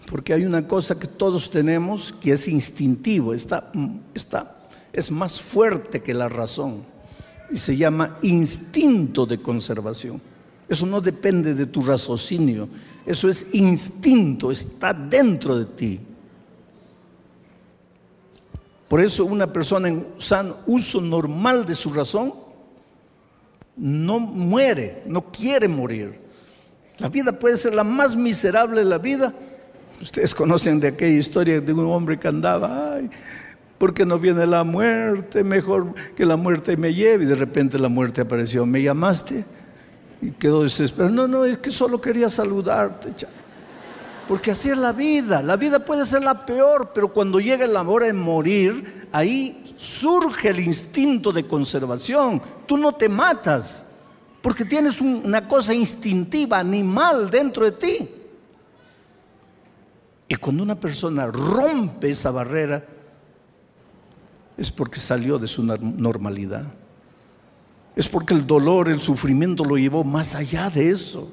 [0.08, 3.72] Porque hay una cosa que todos tenemos que es instintivo, está,
[4.14, 6.97] está, es más fuerte que la razón
[7.50, 10.20] y se llama instinto de conservación.
[10.68, 12.68] Eso no depende de tu raciocinio,
[13.06, 16.00] eso es instinto, está dentro de ti.
[18.86, 22.32] Por eso una persona en san uso normal de su razón
[23.76, 26.18] no muere, no quiere morir.
[26.98, 29.32] La vida puede ser la más miserable de la vida.
[30.00, 32.98] Ustedes conocen de aquella historia de un hombre que andaba,
[33.78, 37.24] porque no viene la muerte, mejor que la muerte me lleve.
[37.24, 39.44] Y de repente la muerte apareció, ¿me llamaste?
[40.20, 41.14] Y quedó desesperado.
[41.14, 43.10] No, no, es que solo quería saludarte.
[44.26, 45.42] Porque así es la vida.
[45.42, 50.48] La vida puede ser la peor, pero cuando llega la hora de morir, ahí surge
[50.48, 52.42] el instinto de conservación.
[52.66, 53.86] Tú no te matas,
[54.42, 58.08] porque tienes un- una cosa instintiva, animal dentro de ti.
[60.28, 62.84] Y cuando una persona rompe esa barrera,
[64.58, 66.66] es porque salió de su nor- normalidad.
[67.96, 71.32] Es porque el dolor, el sufrimiento lo llevó más allá de eso.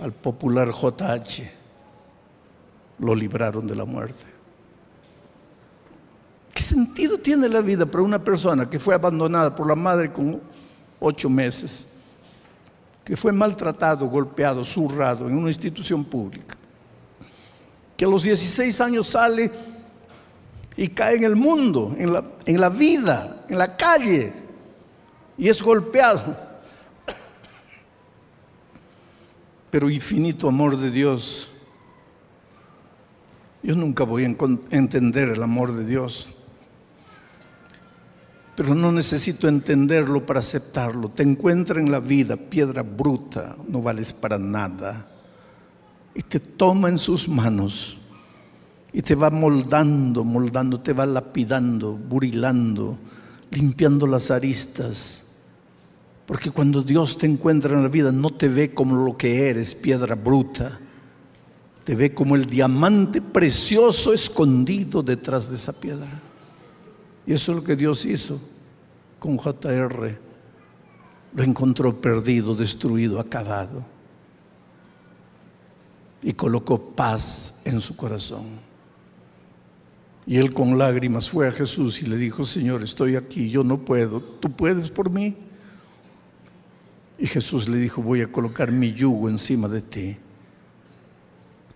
[0.00, 1.50] Al popular JH
[2.98, 4.24] lo libraron de la muerte.
[6.54, 10.40] ¿Qué sentido tiene la vida para una persona que fue abandonada por la madre con
[11.00, 11.86] ocho meses?
[13.02, 16.54] que fue maltratado, golpeado, zurrado en una institución pública,
[17.96, 19.50] que a los 16 años sale
[20.80, 24.32] y cae en el mundo, en la, en la vida, en la calle,
[25.36, 26.34] y es golpeado.
[29.70, 31.50] Pero infinito amor de Dios.
[33.62, 34.34] Yo nunca voy a
[34.70, 36.34] entender el amor de Dios
[38.56, 41.08] pero no necesito entenderlo para aceptarlo.
[41.08, 45.06] Te encuentra en la vida, piedra bruta, no vales para nada.
[46.14, 47.99] Y te toma en sus manos
[48.92, 52.98] y te va moldando, moldando, te va lapidando, burilando,
[53.50, 55.26] limpiando las aristas.
[56.26, 59.74] Porque cuando Dios te encuentra en la vida, no te ve como lo que eres,
[59.74, 60.78] piedra bruta.
[61.84, 66.20] Te ve como el diamante precioso escondido detrás de esa piedra.
[67.26, 68.40] Y eso es lo que Dios hizo
[69.18, 70.18] con JR.
[71.34, 73.84] Lo encontró perdido, destruido, acabado.
[76.22, 78.69] Y colocó paz en su corazón.
[80.26, 83.78] Y él con lágrimas fue a Jesús y le dijo, Señor, estoy aquí, yo no
[83.78, 85.36] puedo, tú puedes por mí.
[87.18, 90.16] Y Jesús le dijo, voy a colocar mi yugo encima de ti.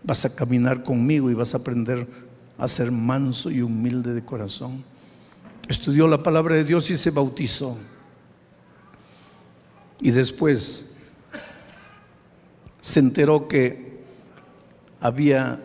[0.03, 2.07] Vas a caminar conmigo y vas a aprender
[2.57, 4.85] a ser manso y humilde de corazón
[5.69, 7.77] estudió la palabra de Dios y se bautizó.
[10.01, 10.97] Y después
[12.81, 14.03] se enteró que
[15.01, 15.61] había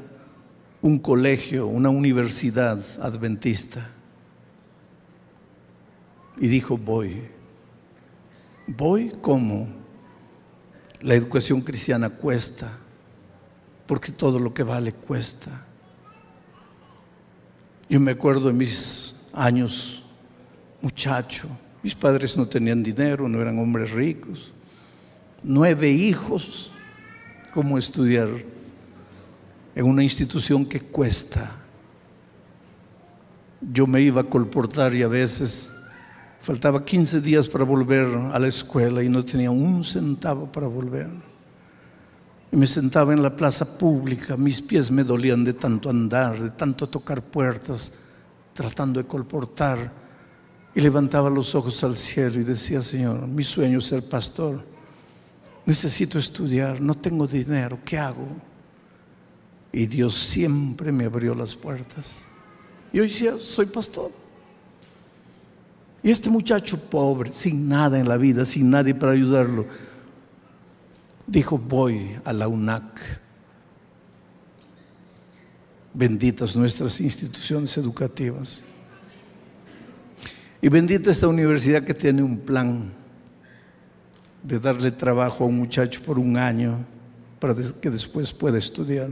[0.82, 3.90] un colegio, una universidad adventista.
[6.38, 7.24] Y dijo, voy.
[8.68, 9.68] Voy como
[11.02, 12.72] la educación cristiana cuesta,
[13.88, 15.66] porque todo lo que vale cuesta.
[17.90, 20.04] Yo me acuerdo de mis años,
[20.82, 21.48] muchacho.
[21.82, 24.52] Mis padres no tenían dinero, no eran hombres ricos.
[25.44, 26.72] Nueve hijos.
[27.54, 28.30] ¿Cómo estudiar
[29.76, 31.52] en una institución que cuesta?
[33.62, 35.72] Yo me iba a colportar y a veces
[36.40, 41.10] faltaba 15 días para volver a la escuela y no tenía un centavo para volver.
[42.52, 46.50] Y me sentaba en la plaza pública, mis pies me dolían de tanto andar, de
[46.52, 47.94] tanto tocar puertas
[48.54, 49.92] tratando de colportar
[50.76, 54.62] y levantaba los ojos al cielo y decía, Señor, mi sueño es ser pastor.
[55.66, 58.28] Necesito estudiar, no tengo dinero, ¿qué hago?
[59.72, 62.24] Y Dios siempre me abrió las puertas.
[62.92, 64.12] Y hoy soy pastor.
[66.02, 69.66] Y este muchacho pobre, sin nada en la vida, sin nadie para ayudarlo,
[71.28, 73.20] dijo, voy a la UNAC.
[75.94, 78.64] Benditas nuestras instituciones educativas.
[80.62, 82.92] Y bendita esta universidad que tiene un plan
[84.44, 86.86] de darle trabajo a un muchacho por un año
[87.40, 89.10] para que después pueda estudiar.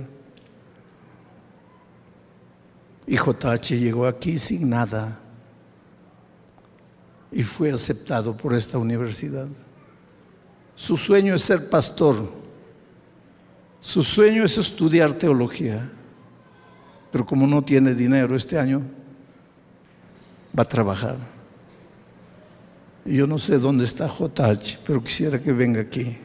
[3.07, 5.17] Y JH llegó aquí sin nada
[7.31, 9.47] y fue aceptado por esta universidad.
[10.75, 12.29] Su sueño es ser pastor.
[13.79, 15.89] Su sueño es estudiar teología.
[17.11, 18.81] Pero como no tiene dinero este año,
[20.57, 21.17] va a trabajar.
[23.05, 26.17] Yo no sé dónde está JH, pero quisiera que venga aquí.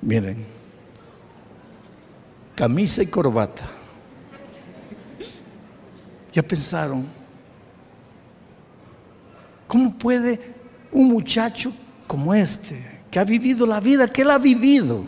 [0.00, 0.59] Miren,
[2.60, 3.62] camisa y corbata.
[6.30, 7.06] ¿Ya pensaron?
[9.66, 10.38] ¿Cómo puede
[10.92, 11.72] un muchacho
[12.06, 15.06] como este, que ha vivido la vida que él ha vivido,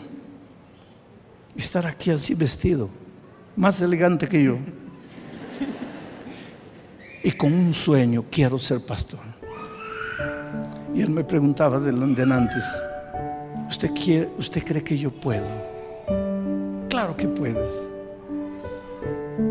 [1.55, 2.89] estar aquí así vestido,
[3.55, 4.57] más elegante que yo?
[7.23, 9.19] Y con un sueño, quiero ser pastor.
[10.95, 12.65] Y él me preguntaba de antes,
[13.69, 15.72] ¿usted, ¿usted cree que yo puedo?
[17.03, 17.89] Claro que puedes.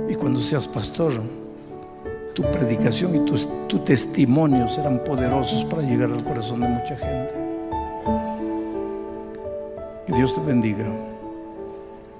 [0.09, 1.12] Y cuando seas pastor,
[2.32, 3.26] tu predicación y
[3.68, 7.34] tu, testimonio serán poderosos para llegar al corazón de mucha gente.
[10.07, 10.86] Que Dios te bendiga.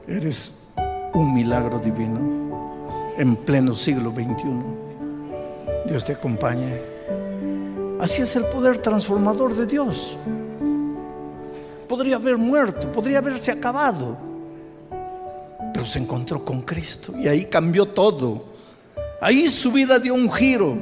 [0.07, 0.75] Eres
[1.15, 5.89] un milagro divino en pleno siglo XXI.
[5.89, 6.79] Dios te acompañe.
[8.01, 10.15] Así es el poder transformador de Dios.
[11.89, 14.32] Podría haber muerto, podría haberse acabado,
[15.85, 18.45] se encontró con Cristo y ahí cambió todo.
[19.21, 20.77] Ahí su vida dio un giro.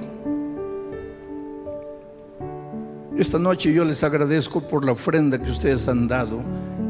[3.18, 6.40] Esta noche yo les agradezco por la ofrenda que ustedes han dado,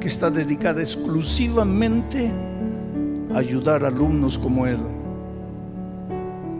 [0.00, 2.30] que está dedicada exclusivamente
[3.34, 4.78] a ayudar a alumnos como él.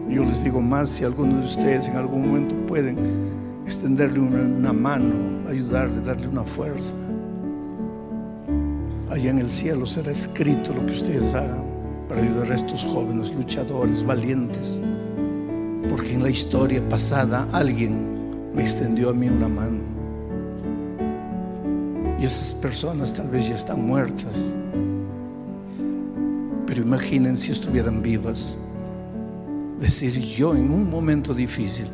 [0.09, 2.97] Yo les digo más, si alguno de ustedes en algún momento pueden
[3.65, 6.93] extenderle una, mano, ayudarle, darle una fuerza.
[9.11, 11.65] Allá en el cielo será escrito lo que ustedes hagan
[12.07, 14.79] para ayudar a estos jóvenes luchadores, valientes,
[15.89, 19.81] porque en la historia pasada alguien me extendió a mí una mano.
[22.21, 24.55] Y esas personas tal vez ya están muertas,
[26.65, 28.57] pero imaginen si estuvieran vivas,
[29.77, 31.87] decir yo en un momento difícil,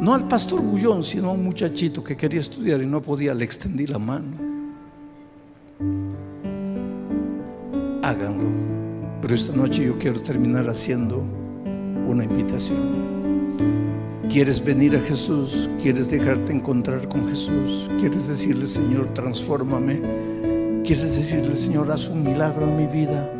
[0.00, 3.44] no al pastor Gullón, sino a un muchachito que quería estudiar y no podía, le
[3.44, 4.51] extendí la mano.
[8.02, 8.44] Háganlo.
[9.20, 11.24] Pero esta noche yo quiero terminar haciendo
[12.06, 13.12] una invitación.
[14.28, 15.70] ¿Quieres venir a Jesús?
[15.80, 17.88] ¿Quieres dejarte encontrar con Jesús?
[18.00, 20.00] ¿Quieres decirle, Señor, transfórmame?
[20.84, 23.30] ¿Quieres decirle, Señor, haz un milagro en mi vida?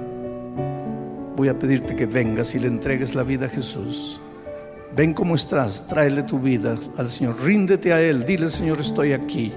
[1.36, 4.20] Voy a pedirte que vengas y le entregues la vida a Jesús.
[4.94, 9.52] Ven como estás, tráele tu vida al Señor, ríndete a Él, dile, Señor, estoy aquí.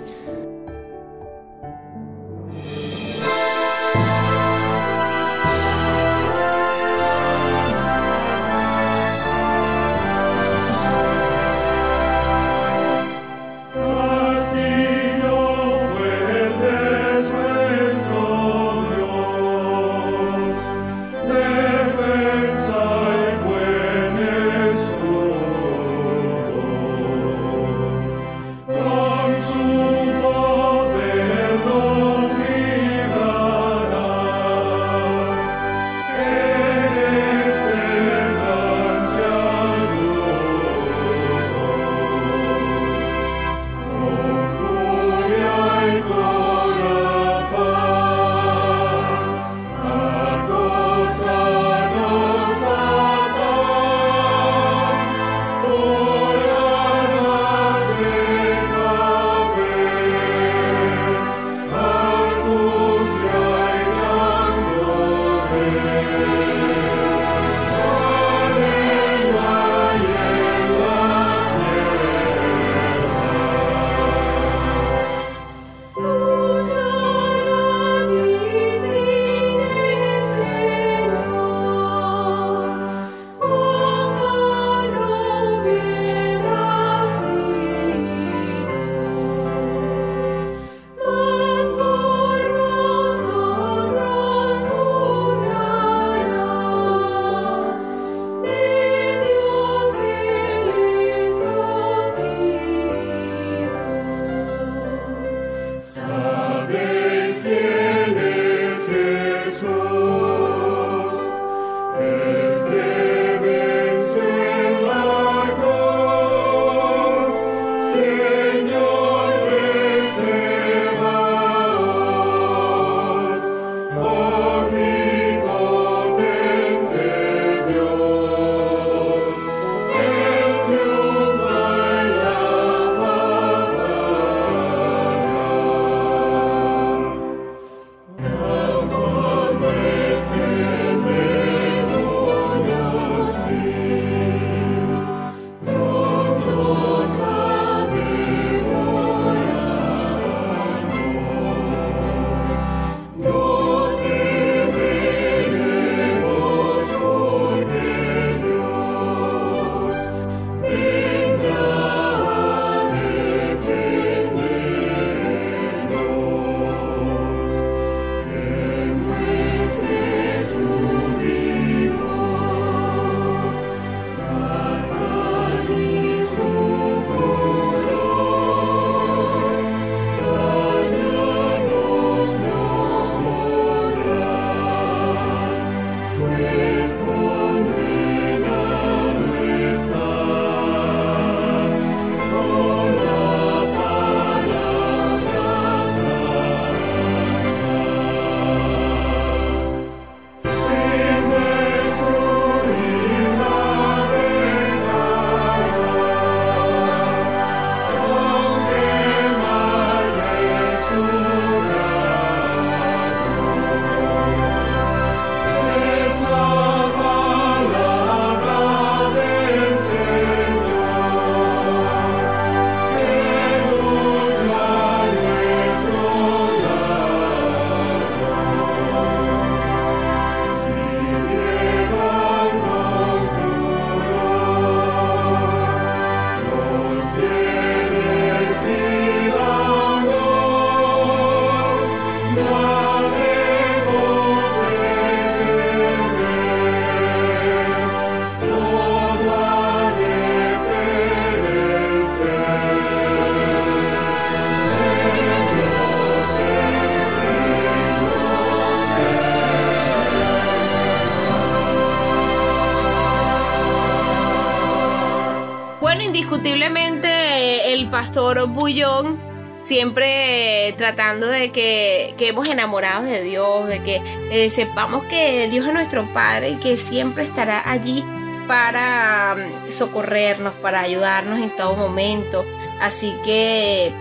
[266.45, 269.19] Indiscutiblemente el pastor Bullón
[269.61, 275.73] siempre tratando de que hemos enamorados de Dios, de que eh, sepamos que Dios es
[275.73, 278.03] nuestro Padre y que siempre estará allí
[278.47, 282.45] para mm, socorrernos, para ayudarnos en todo momento.
[282.79, 283.91] Así que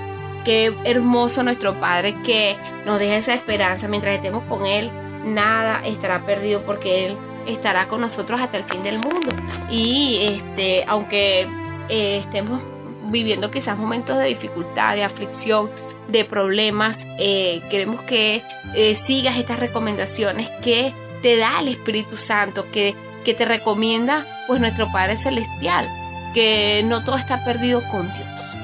[0.44, 4.90] qué hermoso nuestro Padre que nos deja esa esperanza mientras estemos con Él.
[5.24, 7.16] Nada estará perdido porque Él
[7.46, 9.30] estará con nosotros hasta el fin del mundo.
[9.70, 11.48] Y este, aunque
[11.88, 12.64] eh, estemos
[13.10, 15.70] viviendo quizás momentos de dificultad, de aflicción,
[16.08, 18.42] de problemas, eh, queremos que
[18.74, 24.60] eh, sigas estas recomendaciones que te da el Espíritu Santo, que, que te recomienda pues
[24.60, 25.88] nuestro Padre Celestial,
[26.34, 28.56] que no todo está perdido con Dios.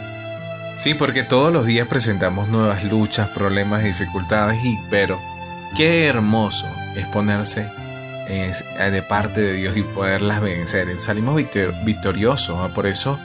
[0.76, 5.18] Sí, porque todos los días presentamos nuevas luchas, problemas, dificultades, y pero
[5.76, 6.66] qué hermoso
[6.96, 7.70] es ponerse
[8.30, 10.88] de parte de Dios y poderlas vencer.
[11.00, 11.42] Salimos
[11.84, 13.18] victoriosos, por eso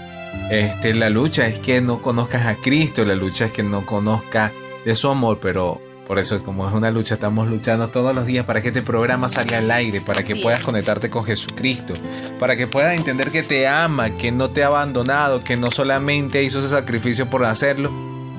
[0.50, 4.52] este, la lucha es que no conozcas a Cristo, la lucha es que no conozcas
[4.84, 8.46] de su amor, pero por eso como es una lucha estamos luchando todos los días
[8.46, 11.96] para que este programa salga al aire, para que puedas conectarte con Jesucristo,
[12.40, 16.44] para que puedas entender que te ama, que no te ha abandonado, que no solamente
[16.44, 17.92] hizo ese sacrificio por hacerlo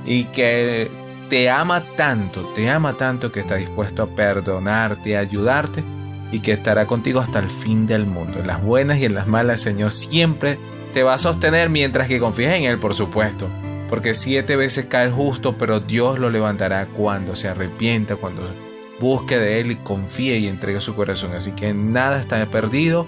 [0.04, 0.88] y que
[1.28, 5.82] te ama tanto, te ama tanto que está dispuesto a perdonarte, a ayudarte
[6.32, 8.40] y que estará contigo hasta el fin del mundo.
[8.40, 10.58] En las buenas y en las malas, Señor siempre
[10.92, 13.48] te va a sostener mientras que confíes en Él, por supuesto.
[13.88, 18.42] Porque siete veces cae el justo, pero Dios lo levantará cuando se arrepienta, cuando
[18.98, 21.34] busque de Él y confíe y entregue su corazón.
[21.34, 23.06] Así que nada está perdido.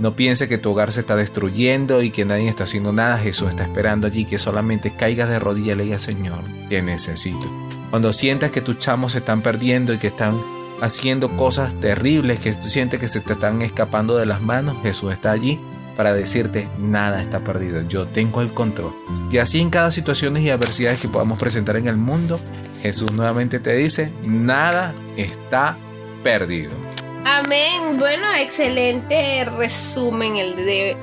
[0.00, 3.18] No piense que tu hogar se está destruyendo y que nadie está haciendo nada.
[3.18, 7.50] Jesús está esperando allí que solamente caigas de rodillas y le digas, Señor, te necesito.
[7.90, 10.34] Cuando sientas que tus chamos se están perdiendo y que están
[10.80, 15.12] haciendo cosas terribles, que tú sientes que se te están escapando de las manos, Jesús
[15.12, 15.58] está allí
[15.96, 18.92] para decirte nada está perdido, yo tengo el control.
[19.30, 22.38] Y así en cada situación y adversidades que podamos presentar en el mundo,
[22.82, 25.76] Jesús nuevamente te dice, nada está
[26.22, 26.72] perdido.
[27.24, 27.98] Amén.
[27.98, 30.96] Bueno, excelente resumen el de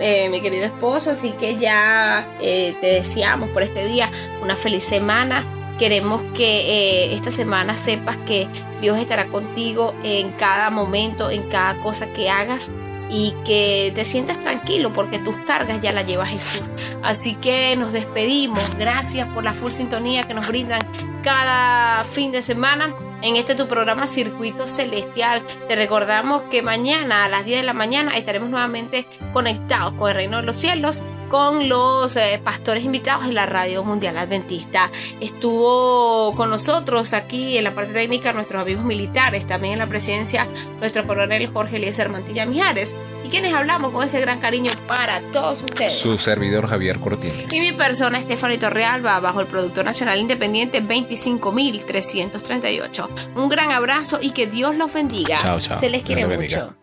[0.00, 4.10] eh, mi querido esposo, así que ya eh, te deseamos por este día
[4.42, 5.44] una feliz semana.
[5.82, 8.46] Queremos que eh, esta semana sepas que
[8.80, 12.70] Dios estará contigo en cada momento, en cada cosa que hagas
[13.10, 16.72] y que te sientas tranquilo porque tus cargas ya las lleva Jesús.
[17.02, 18.62] Así que nos despedimos.
[18.78, 20.86] Gracias por la full sintonía que nos brindan
[21.24, 25.42] cada fin de semana en este tu programa Circuito Celestial.
[25.66, 30.14] Te recordamos que mañana a las 10 de la mañana estaremos nuevamente conectados con el
[30.14, 31.02] Reino de los Cielos
[31.32, 34.90] con los eh, pastores invitados de la Radio Mundial Adventista.
[35.18, 40.46] Estuvo con nosotros aquí en la parte técnica nuestros amigos militares, también en la presencia
[40.78, 45.62] nuestro coronel Jorge Eliezer Mantilla Mijares y quienes hablamos con ese gran cariño para todos
[45.62, 45.98] ustedes.
[45.98, 47.50] Su servidor Javier Cortines.
[47.50, 53.08] Y mi persona Estefanito Torrealba bajo el Producto Nacional Independiente 25338.
[53.36, 55.38] Un gran abrazo y que Dios los bendiga.
[55.38, 55.80] Chao, chao.
[55.80, 56.74] Se les quiere mucho.